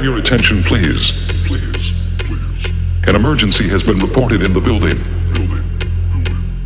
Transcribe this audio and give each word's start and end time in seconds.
have 0.00 0.08
your 0.08 0.18
attention, 0.18 0.62
please? 0.62 1.12
Please, 1.46 1.92
please. 2.20 2.66
An 3.06 3.16
emergency 3.16 3.68
has 3.68 3.82
been 3.82 3.98
reported 3.98 4.40
in 4.40 4.54
the 4.54 4.60
building. 4.60 4.96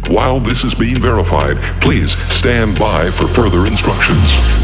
While 0.07 0.39
this 0.39 0.63
is 0.63 0.73
being 0.73 1.01
verified, 1.01 1.57
please 1.81 2.17
stand 2.33 2.79
by 2.79 3.11
for 3.11 3.27
further 3.27 3.67
instructions. 3.67 4.64